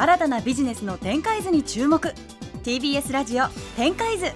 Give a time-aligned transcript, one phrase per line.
[0.00, 2.14] 新たなビジネスの展開図に注目。
[2.62, 4.26] TBS ラジオ展開図。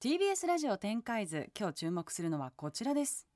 [0.00, 3.26] TBS ラジオ展開図今日注目するのはこちらです。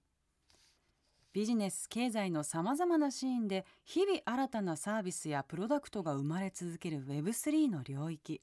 [1.32, 8.41] ビジネス経済のさまざまなシーンで日々新たなサービスやプロダクトが生まれ続ける Web3 の領域。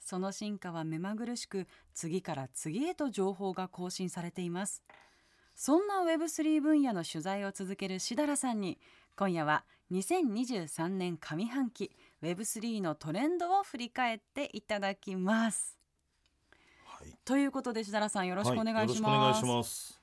[0.00, 4.82] その進化は目まぐるしく次から次へと情報が更新されています。
[5.54, 8.78] そんな Web3 分野の取材を続けるしだらさんに
[9.16, 11.90] 今夜は2023年上半期
[12.22, 15.78] Web3 のトレンドを振り返っていただきます。
[16.84, 19.10] はい、ということでしだらさんよろしくお願いします。
[19.10, 20.00] はいよろしくお願いします。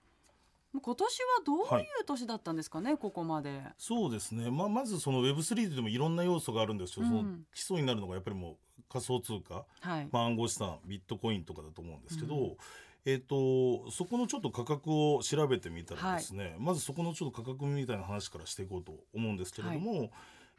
[0.72, 3.64] 今年はどういう年だったんですかね、ここまで。
[3.80, 4.52] そうですね。
[4.52, 10.08] まあまずその Web3 でもいろんな要素があるんですけど、うんその基礎になるのがやっぱりもう仮想通貨、はい。
[10.12, 12.58] まあ暗号資産、ビットコインとかだと思うんですけど、うん
[13.06, 20.12] えっ、とそこのちょっと価格を調べてみたらですね、まずそこのちょっと価格みたいな話からしていこうと思うんですけれども。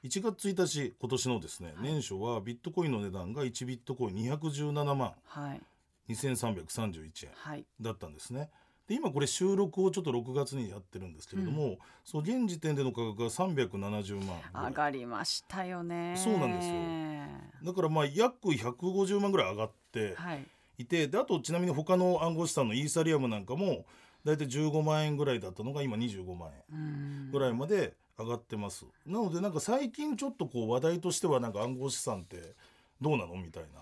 [0.03, 5.61] 1月1日今年のですね、はい年初はビットコインの値段が1ビットコイン217万はい。
[6.09, 7.67] 2331円はい。
[7.81, 8.49] だったんですね。
[8.89, 16.15] で今これ収録をちょっと6月にやってるんですけれども、その現時点での価格が370万上がりましたよね。
[16.17, 20.45] そうなんですよだからまあ約150万ぐらい上がってはい。
[20.81, 23.85] いてであとちなみに他の暗号資産のイーサリアムなんかも
[24.25, 26.81] 大体15万円ぐらいだったのが今25万円う
[27.29, 28.85] んぐらいまで上がってます。
[29.07, 32.55] なのでなんか最近ちょっとこう話題としてはなんか暗号資産って
[33.01, 33.35] どうなの？
[33.37, 33.81] みたいな。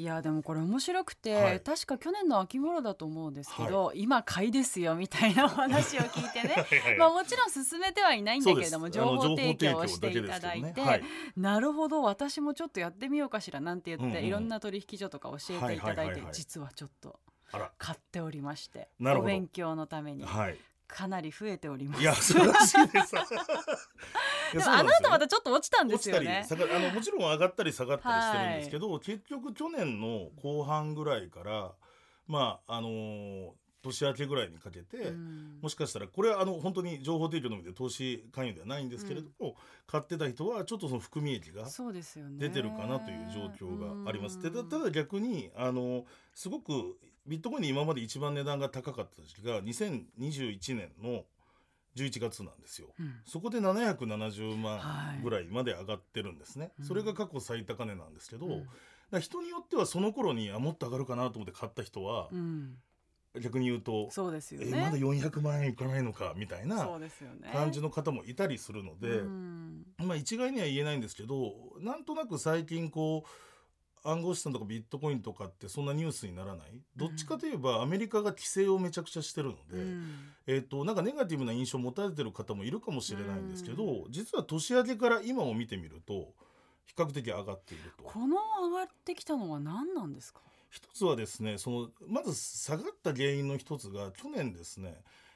[0.00, 1.60] いやでもこれ面白くて、はい。
[1.60, 6.54] 確か去年の秋頃だと思うんですけど、今買いですよみたいなお話を聞いてね。
[6.56, 11.04] はいはいまあもちろん進めてはいないんだけれども情報提供をしていただいて、ねはい。
[11.36, 14.26] なるほど私もちょっとやってみようかしらなんて言って、うんうん。
[14.26, 17.20] いろんな取引所とか教えていただいて、はいはいはいはい実はちょっと
[17.76, 20.24] 買っておりましてお勉強のために。
[20.24, 20.56] はい。
[20.90, 22.02] かなり増えております。
[22.02, 23.14] いや素晴らしいです。
[24.52, 31.72] でもあの後またちょっと落ちたんですよ落ちねあのもちろん上がったり下がったりしてるんですけど、結局去年の後半ぐらいから
[32.26, 33.50] まああのー
[33.82, 39.56] 年明けぐらいにかけて、うんもしかしたらこれはあの本当に情報提供のみで投資関与ではないんですけれども、
[39.86, 41.66] 買ってた人はちょっとその含み益が。
[42.38, 44.40] 出てるかなという状況があります。
[44.40, 46.96] でたたうんだ逆にあのすごく
[47.26, 51.24] ビットコインで今まで一番値段が高かった時期が2021年の
[51.96, 52.88] 11月なんですよ。
[52.98, 56.72] うんそこで770万はいぐらいまで上がってるんですね。
[56.78, 58.68] うんそれが過去最高値なんですけど、うん
[59.18, 62.76] 人によってはその頃にあもっと上がるかなと思って買った人は、うん
[63.40, 64.80] 逆に言うと、そうですよえね。
[64.80, 66.88] まだ400万円いかないのかみたいな。
[67.52, 73.28] 感じの方もいたりするので、うんまあ一概には言えないんですけどなんとなく最近こう
[74.02, 76.80] 暗号資産とかビットコインとかってそんなニュースにならない？
[76.96, 80.14] どっちかといえばアメリカが規制をめちゃくちゃしてるので、うん
[80.46, 86.32] えー、となんかネガティブな印象を持たれてる方もいるかもしれないんですけど、実は年明けから今を見てみると
[86.86, 88.04] 比較的上がっていると。
[88.04, 88.36] この
[88.68, 90.40] 上がってきたのは何なんですか？
[90.70, 94.94] 一つはですねそのまず下がった原因の一つが去年ですね、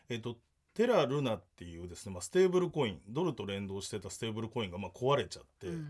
[0.08, 0.36] えー、と
[0.75, 5.66] テラルナっていうですね、まあ、ステーブルコインドルと連動してたステーブルコインがまあ壊れちゃって。
[5.66, 5.88] うん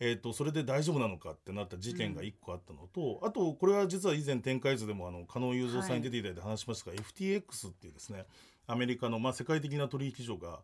[0.00, 8.24] えー、とそれで大丈夫なのかってなった事件が1個あったのと、あとこれは実は以前展開図でもあの加納雄三さんに出ていただいて話しましたが、FTX っていうですね
[8.66, 10.60] アメリカのまあ世界的な取引所が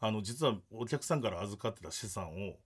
[0.00, 2.56] あの実はお客さんから預かってた資産を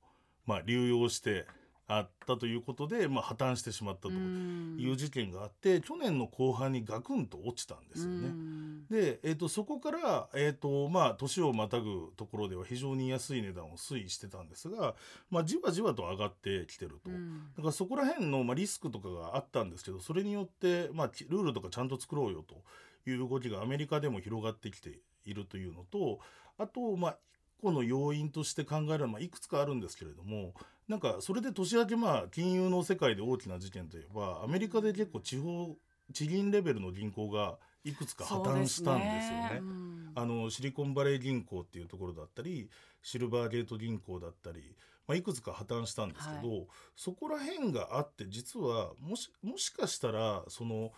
[0.47, 1.47] まあ流用して
[1.89, 8.29] あったということで、まあ、破綻してしまったという事件があって、去年の後半にガクンと落ちたんですよね。
[8.29, 14.95] うんで、えー、とそこから、えーとまあ、年をまたぐところでは非常に安い値段を推移してたんですが、
[15.31, 17.11] まあ、じわじわと上がってきてると。
[17.11, 26.21] うんだからそこら辺の、まあ、リスクとかがあったんですけどそれによって、まあ、きルールとかちゃんと作ろうよという動きがアメリカでも広がってきているというのと
[26.57, 27.19] あと、まあ、
[27.59, 30.55] 一個の要因として考えるのは、まあ、いくつかあるんですけれども
[30.89, 35.77] なんかそれで年明けまあ金融の世界で大きな事件といえばアメリカで結構地方
[36.13, 39.59] 地銀レベルの銀行がいくつか破綻したんですよね。
[39.61, 40.13] うん。
[40.15, 42.71] あのシリコンバレー銀行っていうところだったり
[43.03, 44.77] シルバーゲート銀行だったり、
[45.07, 50.93] まあ、いくつか破綻したんですけど、そこら辺があって実はもしもしかしたらその、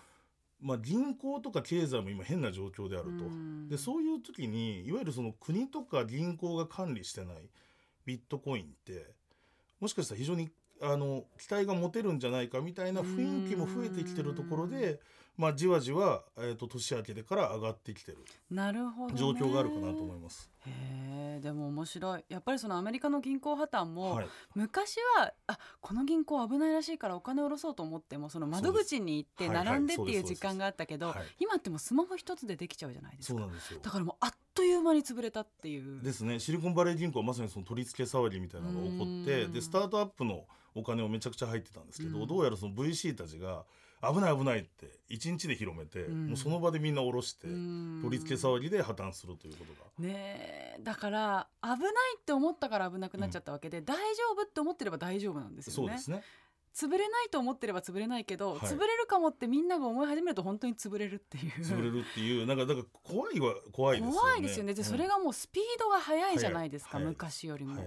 [0.60, 3.24] まあ、銀行とか経済も今変な状況であると。
[3.24, 3.68] うん。
[3.68, 7.50] でそういう時にいわゆるその国とか銀行が管理してない
[8.06, 9.19] ビットコインって
[9.80, 10.50] もしかしたら非常に
[10.82, 15.00] あの期待が持てるんじゃないかみたいな雰囲気も増えてきてるところで、
[15.36, 18.18] まあ、じわじわ、えー、と年明けてから上がってきてる。
[18.50, 20.50] なるほど、ね、状況があるかなと思います。
[20.66, 22.24] へえでも面白い。
[22.28, 31.16] やっぱりそのアメリカの銀行破綻も、はい、昔はあこの銀行危ないらしいからお金を下ろそうと思ってもその窓口に行って並んでってはいう時間があったけど、はい。
[31.38, 33.38] 今ってもうスマホ一つでできちゃうじゃないですか。
[33.38, 33.80] そうなんですよ。
[33.82, 36.02] だからもうあっという間に潰れたっていう。
[36.02, 36.38] ですね。
[36.38, 39.52] シリコンバレー銀行はまさにその取り付け騒ぎみたいなのが起こってうん。
[39.52, 40.44] でスタートアップの
[40.74, 42.26] お金をめちゃくちゃ入ってたんですけど、うん。
[42.26, 43.64] どうやらその VC たちが
[44.02, 46.28] 危ない危ないって1日で広めて、うん。
[46.28, 48.00] もうその場でみんな下ろして、うん。
[48.02, 49.90] 取り付け騒ぎで破綻するということが。
[49.98, 50.80] ねえ。
[50.82, 51.80] だから危ない
[52.18, 55.88] って思ったから危なくなっちゃったわけで、大丈夫って思ってれば大丈夫なんですよね。
[55.88, 56.22] そうですね
[56.74, 58.58] 潰れないと思ってれば潰れないけど、はい。
[58.60, 61.52] 潰れるかもってみんなが思い始めると本当に潰れるっていう。
[61.62, 64.18] 潰れるっていうなんかだから怖いは怖いですよね。
[64.18, 64.74] 怖いですよね。
[64.74, 67.82] で、うんそれがもうスピードが速いじゃないですか、昔よりも、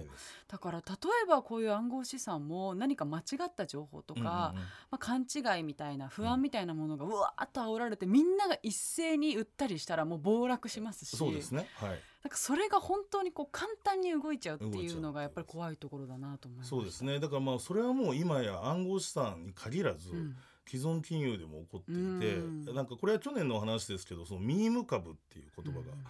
[0.48, 0.84] だから例
[1.24, 4.34] えばこういう暗号資産も何か間違った情報とか、うんうんうん。
[4.34, 4.60] ま
[4.92, 11.16] あ、勘違いみたいな不安みたいなものがうわーっと煽られてみんなが一斉に売ったりしたらもう暴落しますし。
[11.16, 11.68] そうですね。
[11.74, 12.00] はい。
[12.24, 16.70] なんかそれが本当にこう簡単に動いちゃうっていうのがやっぱり怖いところだなと思います。
[16.70, 17.20] そうですね。
[17.20, 20.36] だからまあそれはもう今や暗号資産に限らず、うん。
[20.66, 22.74] 既存金融でも起こっていて、うん。
[22.74, 26.04] なんかこれは去年の話ですけどそのミーム株っていう言葉が、うん。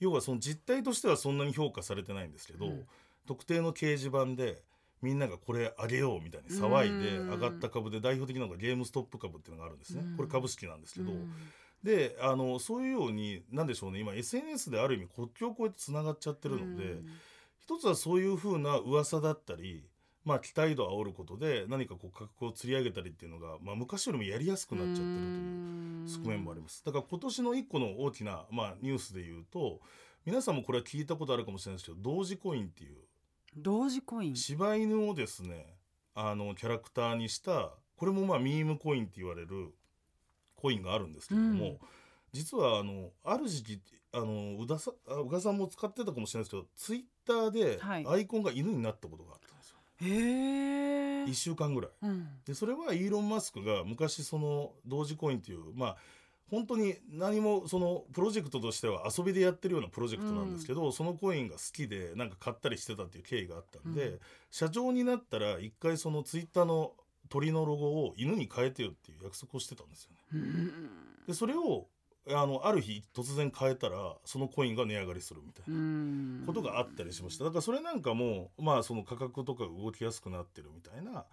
[0.00, 2.86] 要はその実態としてはそんなに評価されてないんですけど、うん。
[3.26, 4.62] 特定の掲示板で
[5.00, 7.30] みんながこれあげようみたいに騒いでうん。
[7.30, 10.16] 上がった株で代表的なのがゲームストップ株っていうのがあるんですね、うん。
[10.16, 11.32] これ株式なんですけど、うん。
[11.84, 17.06] であのそういうようになんでしょうね今 SNS である意味国境を越えてつながっちゃってるので、うん。
[17.60, 19.84] 一つはそういうふうな噂だったり、
[20.24, 26.84] まあ、期待度を煽ることで何かこう価格を釣り上げたりっていうのが、まあ、昔よりもやりやすくなっちゃってるという側面もあります。
[26.84, 29.80] だから今年の一個の大きな、まあ、ニュースで言うと
[30.26, 32.96] 皆さんもこれは聞いたことあるかもしれないですけど同時コインっていう。
[33.56, 34.36] 同時コイン。
[34.36, 35.66] 柴犬をですね
[36.14, 39.72] あのキャラクターにしたこれもまあミームコインって言われる
[40.56, 41.78] コインがあるんですけれども、うん。
[42.32, 43.80] 実はあのある時期
[44.12, 48.06] あの宇田さあ宇賀さんも使ってたかもしれないですけどツイッターではい。
[48.06, 49.49] アイコンが犬になったことがあったんですよ、
[50.02, 51.90] へえ1週間ぐらい。
[52.02, 52.28] うん。
[52.46, 55.96] でそれはイーロン・マスクが昔その同時コインっていうまあ
[56.50, 64.20] 本当に何もそのプロジェクトとしては遊びでやってるようなプロジェクトなんですけど、そのコインが好きでなんか買ったりしてたっていう経緯があったんで、うん。
[64.50, 66.92] 社長になったら一回そのツイッターの
[67.28, 70.18] 鳥のロゴを犬に変えてよっていう約束をしてたんですよね。
[70.32, 70.72] うん。
[71.28, 71.86] でそれを
[72.28, 75.74] あのある日突然変えたらそのコインが値上がりするみたいな。
[75.74, 81.24] うんことがあったりしましただからそれなんかもまあその価格とかが動きやすくなってるみたいな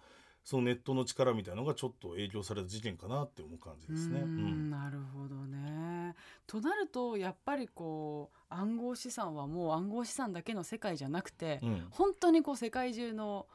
[0.44, 4.20] そのネットの力みたいなのがちょっと影響された事件かなって思う感じですね。
[4.20, 6.14] ううんんなるほどね。
[6.46, 13.46] となるとやっぱりこう暗号資産はもう暗号資産だけの世界じゃなくて、うん本当にこう世界中の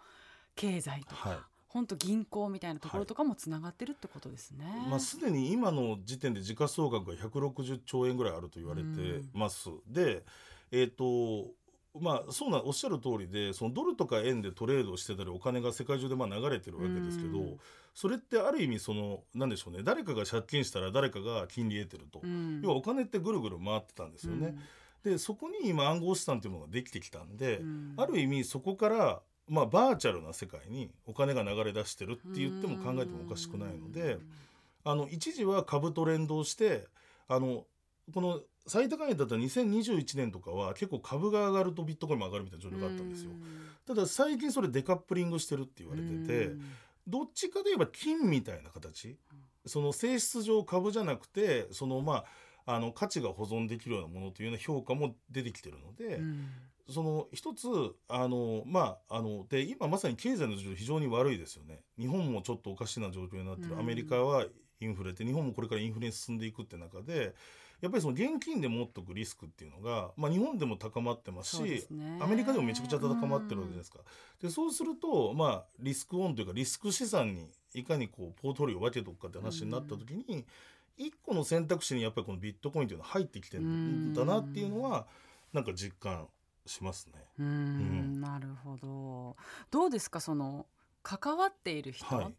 [0.55, 1.37] 経済とか、はい
[1.73, 4.65] 本当銀行みたいなところとかもつながってるってことですね。
[4.87, 8.87] まあ、すでに今の時点で時価総額が160兆円ぐらいあると言われて
[9.33, 9.69] ます。
[9.87, 10.23] で、
[10.71, 11.47] えっ、と
[11.99, 17.59] まあそうなおっしゃる通りでそのドルとか円でトレードしてたりお金が世界中でまあ流れてるわけですけど、うん。
[17.95, 22.61] それってある意味そのなんでしょうね誰かが借金したら誰かが金利得てると、うん。
[22.63, 24.55] 要はお金ってぐるぐる回ってたんですよね。
[25.03, 27.93] でそこに今暗号資産というものができてきたんで、うん。
[27.97, 34.17] ある意味そこから、まあ、バーチャルな世界にお金が流れ出してるって言っても考えてもおかしくないので。
[34.83, 36.87] あの一時は株と連動して
[37.27, 37.65] あの
[38.13, 43.31] この最高値だったら2021年とかは結構株が上がるとビットコインも上がるみたいな状況があったんですよ。
[43.85, 46.61] ただ最近それデカップリングしてるって言われてて、うん。
[47.05, 49.17] どっちかといえば金みたいな形。
[49.65, 52.25] その性質上株じゃなくてそのま
[52.65, 56.47] ああの価値が保存できるようなものというような評価も出てきてるので、うん
[56.89, 57.67] その一つ
[58.09, 61.81] あのまああので今まさに経済の状況非常に悪いですよね。
[61.97, 63.79] 日本もちょっとおかしな状況になってる、うん。
[63.79, 64.45] アメリカは
[64.81, 67.33] インフレで日本もこれからインフレに進んでいくって中で
[67.81, 72.17] やっぱりその現金で持っとくリスクっていうのが、まあ、日本でも高まってますしすね。
[72.21, 73.99] アメリカでもめちゃくちゃ高まってるわけじゃないですか。
[74.41, 80.45] でそうすると、まあ、リスクオンというかリスク資産にいかにこうポートリオを分けておくかって話になった時に、
[80.97, 85.07] 一個の選択肢にやっぱりこのビットコインというのは入ってきてるんだなっていうのは
[85.51, 86.27] なんか実感
[86.65, 87.13] しますね。
[87.39, 88.21] うーん。
[88.21, 89.35] なるほど。
[89.71, 90.65] どうですかその
[91.01, 92.33] 関わっている人、はい。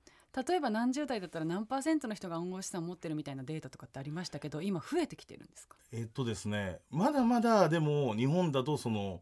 [0.47, 5.77] 例えば何十代だったら何パーセントの人が暗号資産持ってるみたいなデータとかってありましたけど今増えてきてるんですか？
[5.93, 9.21] えっとですねまだまだでも日本だとその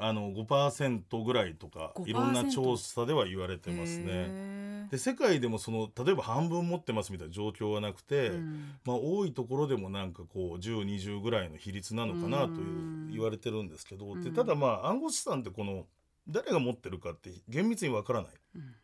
[0.00, 4.86] あの5%ぐらいとか5%いろんな調査では言われてますね。
[4.90, 8.72] で世界でもその例えば半分持ってますみたいな状況はなくて、うん。
[8.84, 13.10] まあ、多いところでもなんかこう1020ぐらいの比率なのかなといううん。
[13.10, 14.22] 言われてるんですけど、うん。
[14.22, 15.84] でただまあ暗号資産ってこの
[16.28, 18.30] 誰が持ってるかって厳密にわからない。
[18.56, 18.74] うん。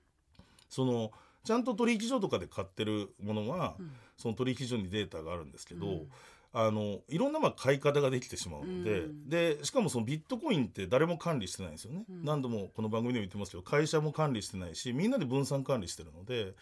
[0.69, 1.11] その
[1.45, 3.93] ちゃんと取引所とかで買ってるものは、うん。
[4.17, 6.09] その取引所にデータがあるんですけど、うん
[6.57, 9.29] あのいろんなまあ買い方ができてしまうので,、うん。
[9.29, 12.25] でしかもそのビットコインって誰も管理してないんですよね、うん。
[12.25, 16.55] 何度もこの番組でも言ってますけど会社も管理してないしみんなで分散管理してるので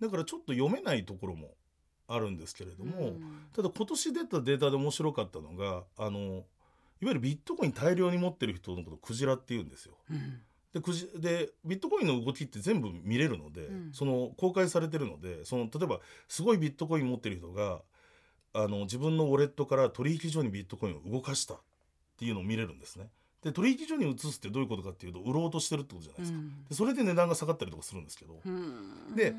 [0.00, 1.50] だからちょっと読めないところも
[2.08, 3.22] あるんですけれども、うん。
[3.54, 9.94] ただ今年出たデータで面白かったのがあのいわゆるビットコイン大量に持ってる人のことをクジラって言うんですよ。
[10.10, 10.40] うん。
[10.72, 13.92] でくじでビットコインの動きって全部見れるので、うん。
[13.92, 17.82] その公開されてるのでその例えばすごいビットコイン持ってる人が
[18.54, 21.58] あの自分のウォレットから取引所にビットコインを動かしたっ
[22.18, 23.08] ていうのを見れるんですね。
[23.42, 26.38] で取引所に移すってどういうことかっていうと売ろうとしてるってことじゃないですか。
[26.70, 29.14] でそれで値段が下がったりとかするんですけど、うん。
[29.14, 29.34] で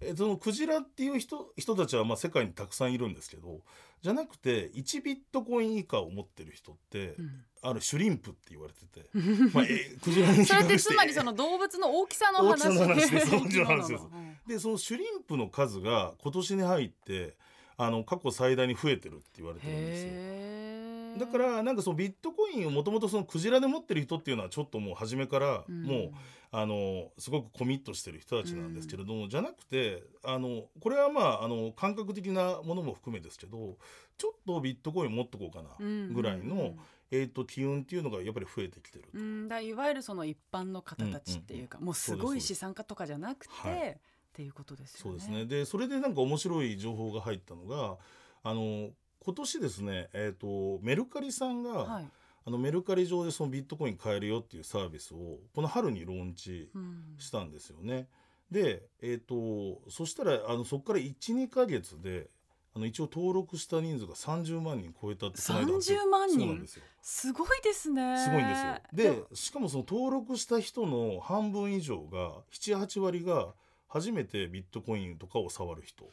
[0.00, 3.60] えそのクジラっていう人人たちはまあ世界にたくさんいるんですけど
[4.00, 7.30] じゃなくて1ビットコイン以下を持ってる人って、うん。
[7.64, 9.08] あるシュリンプって言われてて、
[9.54, 12.66] まあ、えクジラに比それってつまりその動物の大きさの話。
[12.66, 14.04] 大きさの話です。
[14.48, 17.36] でそのシュリンプの数が今年に入って
[17.84, 21.26] あの過去最大に増えてるって言われてるんですよ。
[21.26, 25.82] だからなんかそのビットコインをもともとそのクジラで持ってる人っていうのはちょっともう初めからうん。
[25.84, 26.12] もう、
[26.54, 33.78] あのすごくコミットしてる人たちなんですけれども、じゃなくてあのこれはまああの感覚的なものも含めですけど
[34.18, 36.74] ちょっとビットコイン持っとこうかなうんぐらいの、
[37.10, 39.18] えー、と機運っていうのがやっぱり増えてきてると。
[39.18, 44.00] うん、だいわゆるその一般の方たちっていうか、もうすごい資産家とかじゃなくて、はい
[44.32, 45.02] っていうことですよね。
[45.02, 47.98] そうですねでそれでなんか面白い情報が入ったのが
[48.42, 48.90] あの
[49.24, 52.10] 今年ですね、えー、とメルカリさんが、はい。
[52.44, 58.08] あのメルカリ上でそのビットコイン買えるよっていうサービスをこの春にローンチうんしたんですよね。
[58.50, 62.28] で、えー、とそしたらあのそこから12ヶ月で
[62.74, 66.38] あの一応登録した人数が30万人超えたってこの間30万人？
[66.38, 68.18] そうなんですよすごいですね。
[68.18, 69.24] すごいんですよ。
[69.28, 73.54] でしかもその登録した人の半分以上が78割が
[73.92, 76.04] 初めてビットコインとかを触る人。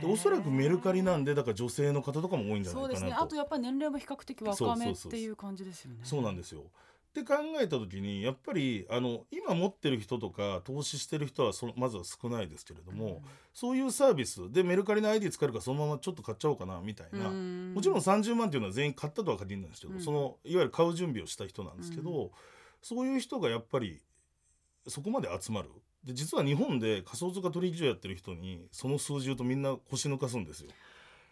[0.00, 2.82] でおそらくメルカリなんでだから女性の方とかも多いんじゃないかなと。
[2.82, 3.12] そうですね。
[3.18, 6.00] あとやっぱり年齢も比較的若めっていう感じですよね。
[6.04, 6.60] そうなんですよ。
[6.60, 13.22] って考えた時にやっぱりあの今持ってる人とか投資してる人はそのまずは少ないですけれども、
[13.54, 17.72] そういうサービスでメルカリの ID 使えるからそのままちょっと買っちゃおうかなみたいな、うん。
[17.74, 20.00] もちろん30万っていうのは全員買ったとは限らないんですけど、うん。
[20.00, 22.30] そのいわゆる買う準備をした人なんですけど、う
[22.82, 24.00] そういう人がやっぱり
[24.88, 25.68] そこまで集まる？
[26.04, 30.70] で実は日本で仮想通貨取引所やってる人にその数字言うとみんな腰抜かすんですよ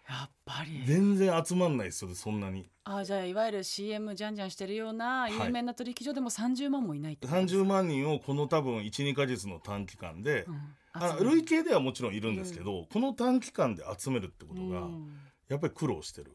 [0.08, 0.84] やっぱり。
[0.86, 10.60] 全然集まんないですよそんなにあじゃあいわゆる CM じゃんじゃんしてるような有名な取引所でも30万もいないってことですか？30万人をこの多分12ヶ月の短期間で、うん
[10.98, 15.12] あ累計ではもちろんいるんですけど、この短期間で集めるってことがうん
[15.46, 16.32] やっぱり苦労してる。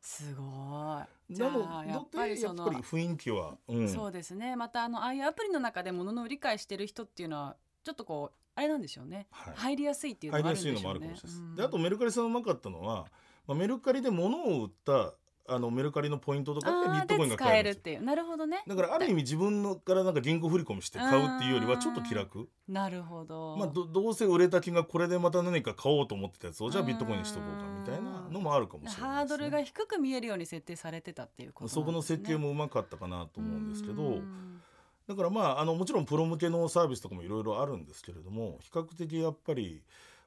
[0.00, 1.21] すごい。
[1.34, 4.56] じゃなのあやっぱりそのでやっぱり雰囲気は、うん、そうですね。
[4.56, 9.54] またあのああいうアプリの中で物の理解してる人っていうのはちょっとこうあれなんでしょうね、はい。
[9.56, 10.78] 入りやすいっていうの入りやがあるんでしょうね。
[10.78, 11.40] すいのもあるかもしれないです。
[11.40, 11.54] うん。
[11.56, 13.06] であとメルカリさんうまかったのは、
[13.46, 15.14] まあ、メルカリで物を売った
[15.48, 18.02] あのメルカリのポイントとかでビットコインでが買えるっていう。
[18.02, 18.62] なるほどね。
[18.66, 22.48] だからある意味自分のからなんか銀行振り込みして買うっていうよりはちょっと気楽。
[22.68, 29.16] なるほど、まあ、どどうせ売れた金がこれでまた何か買おうと思ってたやつをじゃあビットコインにしとこうかみたいなのもあるかもしれないね。
[29.16, 31.70] ハードルが低く見えるように設定されてたっていうことね。
[31.70, 34.60] そこの設計もうまかったかなと思うんですけどうん。
[35.06, 39.82] だからまああのもちろんプロ向けのサービスとかもいろいろあるんですけれども比較的やっぱり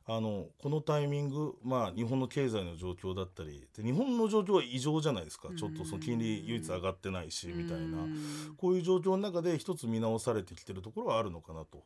[0.08, 5.48] あのこのタイミング、まあ、日本の経済の状況だったりで日本の状況は異常じゃないですか。
[5.50, 5.58] うん。
[5.58, 7.84] ちょっとその金利唯一上がってないしみたいな。
[7.84, 8.56] うん。
[8.56, 11.82] こういう状況の中で一つ見直されてきてるところはあるのかなと、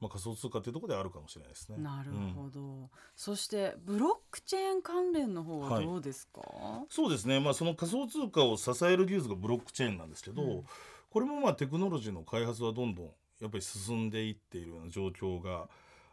[0.00, 1.78] まあ、仮想通貨っていうところであるかもしれないですね。
[1.78, 6.42] なるうんほど、そしてブロックチェーン関連の方はどうですか、
[6.88, 10.64] そうですね、まあ、その仮想通貨を支える技術がブロックチェーンなんですけど、うん。
[11.10, 13.06] これもまあテクノロジーの開発はどんどん
[13.40, 15.68] やっぱり進んでいっているような状況が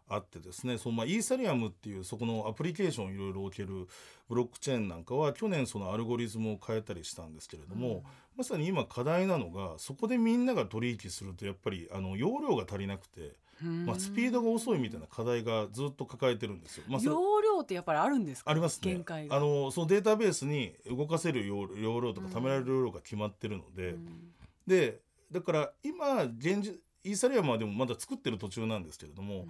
[0.07, 3.87] あってですねそのまあイーサリアムっていうそこのアプリケーションをいろいろ置ける
[4.29, 8.03] ブロックチェーンなんかは去年そのアルゴリズムを変えたりしたんですけれども、
[8.35, 13.33] まさに今課題なのがそこでみんなが取引するとやっぱりあの容量が足りなくて、
[13.63, 13.85] うん。
[13.85, 16.83] まあ、スピードが遅いみたいな課題がずっと抱えてるんですよ。
[16.87, 18.51] まあ、容量ってやっぱりあるんですか？
[18.51, 18.91] ありますね。
[18.91, 19.35] 限界が。
[19.35, 24.33] あのそのデータベースに動かせる容容量とかうん貯められる容量が決まってるので、うん。
[24.67, 24.99] で
[25.31, 29.45] だから今現実イーサリアムはでもまだ作ってる途中なんですけれども、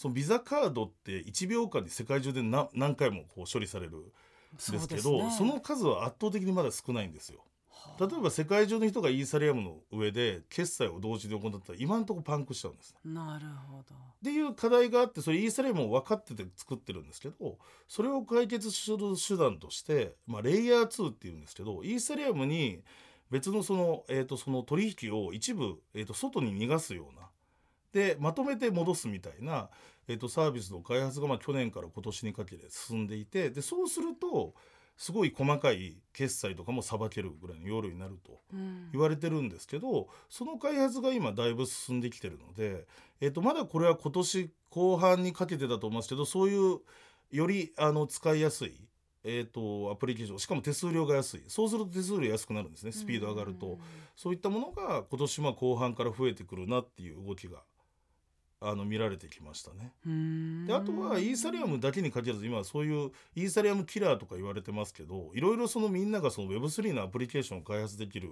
[0.00, 4.08] そのビザカードって1秒間に世界中で何何回もこう処理されるんで
[4.58, 7.40] すけどそねの数は圧倒的にまだ少ないんですよ。
[7.68, 13.12] はあ例えば世界中の人がイーサリアムの上で決済を同時で行ったら今のところパンクしちゃうんですね。
[13.12, 22.82] なるほどっていう課題があってそれイーサリアムも分かってて作ってるんですけどそれを解決する手段として、まあ、レイヤー2っていうんですけどイーサリアムに
[23.30, 27.26] 別のその,、えー、とその取引を一部、えー、と外に逃がすような
[27.92, 29.68] でまとめて戻すみたいな、
[30.08, 34.54] えー、とサービスの開発がまあ去年から今年にかけて進んでいてでそうすると
[34.96, 38.90] すごい細かい決済とかもさばけるぐらいの夜になるとうん。
[38.92, 42.86] 言われてるんですけどその開発が今だいぶ進んできてるので、
[43.20, 46.80] えー、とまだこれは今年後半にかけてだと思いますけどそういう
[47.30, 48.74] よりあの使いやすい、
[49.24, 51.44] えー、とアプリケーションしかも手数料が安い。
[51.48, 52.92] そうすると手数料安くなるんですね。
[52.92, 53.78] スピード上がると、
[54.16, 57.62] そういったものが今年まあ後半から増えてくるなっていう動きが
[58.62, 59.92] あの見られてきましたね。
[60.06, 68.28] うんであとはイーサリアムだけに限らず今はそういうイーサリアムキラーとか言われてますけどいろいろそのみんながその Web3 のアプリケーションを開発できる、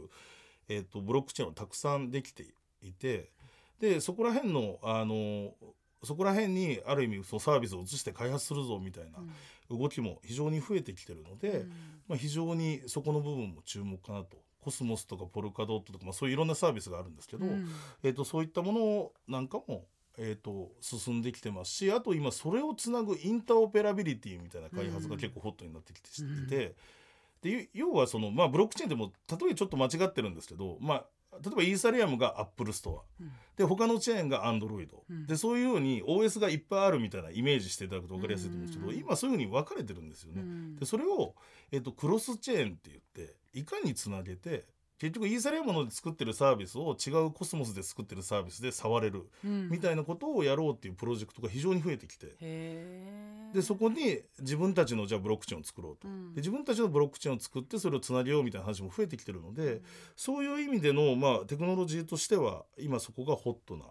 [0.69, 2.45] えー、とブロックチェーンをたくさんできて
[2.83, 3.31] いて
[3.81, 5.55] でそこら辺のあの
[6.05, 9.19] そこら辺にある意味そのサービスを移して開発するぞみたいな
[9.71, 11.65] 動きも非常に増えてきてるので、
[12.07, 14.37] まあ、非常にそこの部分も注目かなと。
[14.61, 17.69] コスモスとかポルカドットとか、まあ、そういういろんなサービスがあるんですけど、うん
[18.03, 19.87] えー、とそういったものなんかも、
[20.19, 26.47] えー、と進んできてますしあと今それをつなぐインターオペラビリティみたいな開発が結構ホットになってきてうん。
[26.49, 26.75] で
[27.45, 31.05] ゆ要はその、まあ、ブロックチェーンでも例えちょっと間違ってるんですけど、まあ、
[31.43, 33.23] 例えばイーサリアムがアップルストア。
[33.23, 33.33] うん。
[33.57, 35.27] で他のチェーンがアンドロイド、うん。
[35.27, 38.99] でそういうように OS がいっぱいあるみたいなイメージしていただくと分かりやすいと思うんですけど、うん。
[38.99, 40.43] 今そういうふうに分かれてるんですよね。
[40.43, 40.77] うん。
[40.77, 41.35] でそれを、
[41.71, 44.67] えっとクロスチェーンって言っていかにつなげて
[44.99, 49.69] 結局イーサリアムので作ってるサービスを違うコスモスで作ってるサービスで触れるうん。
[49.71, 53.55] みたいなことをやろうっていうプロジェクトが非常に増えてきてへー。
[53.55, 56.35] でそこに自分たちのじゃあブロックチェーンを作ろうと、うん。
[56.35, 59.83] で自分たちのブロックチェーンを作ってそれをつなげようみたいな話も増えてきてるので、
[60.17, 63.85] そういう意味での、まあ、テクノロジーとしては今そこがホットな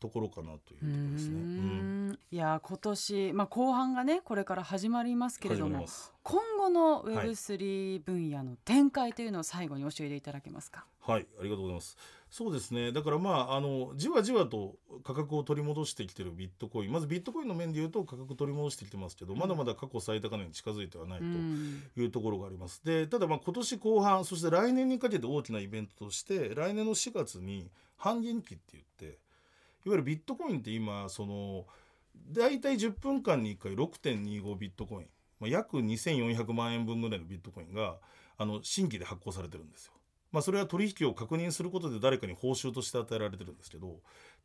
[0.00, 1.34] ところかなというところですね。
[1.34, 5.86] ううんんいや今年、まあ、後半がねこれから始まりますけれども
[6.22, 10.84] 今後のはい Web3 分野の展開というのを最後に教えていただけますか？
[11.00, 11.96] はい、ありがとうございます。
[12.30, 12.92] そうですね。
[12.92, 22.84] だからまああのじわじわと価格を取り戻してきてるビットコイン、まずビットコインの面で言うと価格取り戻してきてますけど、まだまだ過去最高値に近づいてはないとうんいうところがあります。
[22.84, 29.18] で、ただまあ今年後半、そして来年にかけて大きなイベントとして、来年の4月に半減期って言って、
[29.84, 31.66] いわゆるビットコインって今その
[32.30, 35.06] 大体10分間に1回6.25ビットコイン、
[35.40, 37.96] まあ、約2400万円分ぐらいのビットコインが
[38.38, 39.92] あの新規で発行されてるんですよ。
[40.32, 43.96] まあ、それは取引を確認することで誰かに報酬として与えられてるんですけど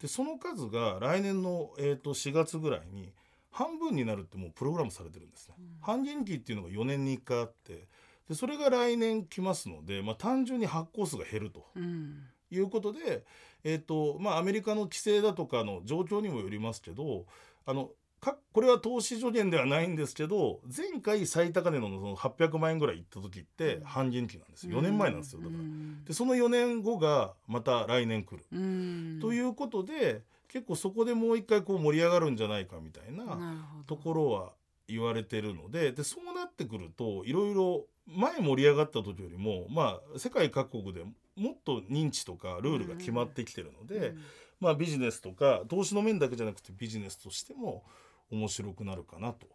[0.02, 3.14] でその数が来年の、えー、と4月ぐらいに
[3.52, 5.56] 半分になるってもうプログラムされてるんですね。
[5.82, 7.88] 半減期っていうのが4年に1回あって
[8.28, 12.24] でそれが来年来ますので、まあ、単純に発行数が減るとうん
[12.56, 13.24] いうことで、
[13.64, 17.26] えーとまあ、アメリカの規制だとかの状況にもよりますけど
[17.66, 17.90] あの
[18.26, 25.60] かこれは投資助言ではないんですけど前回最高値のその800万円ぐらいいった時って半減期なんです4年前なんですよだから。
[26.06, 28.46] でその4年後がまた来年来る。
[28.52, 29.20] うん。
[29.22, 34.52] ということで結構そこでもう一回こう盛り上がるんじゃないかみたいなところは
[34.88, 41.04] 言われてるのででそうなってくるといろいろ前盛り上がった時よりもまあ世界各国で
[41.36, 44.22] もっと認知とかルールが決まってきてるので、うん
[44.60, 47.84] まあビジネスとか投資の面だけじゃなくてビジネスとしても
[48.32, 49.48] 面白くなるかなと。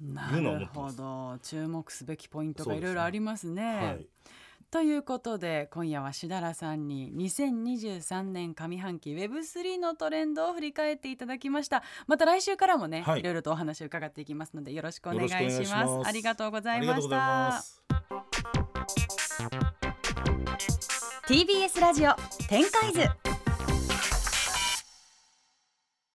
[0.00, 0.96] ないうのは思るほってます。
[0.96, 1.38] ど。
[1.42, 3.62] 注目すべきポイントがいろいろありますね。
[3.76, 4.06] はい、
[4.70, 11.82] ということで今夜はしだらさんに2023年上半期 Web3 のトレンドを振り返っていただきました。
[12.06, 13.20] また来週からもね、はい。
[13.20, 16.08] い、ろいろとお話を伺っていきますのでよろしくお願いします。
[16.08, 17.62] ありがとうございました。
[17.62, 17.82] す。
[21.28, 22.14] TBS ラジオ
[22.48, 23.00] 展開図